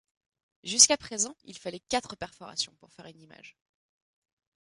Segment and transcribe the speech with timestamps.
[0.63, 3.55] Jusqu’à présent, il fallait quatre perforations pour faire une image.